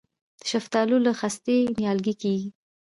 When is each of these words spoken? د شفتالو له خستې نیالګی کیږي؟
د 0.41 0.43
شفتالو 0.51 0.95
له 1.05 1.11
خستې 1.19 1.57
نیالګی 1.77 2.13
کیږي؟ 2.21 2.49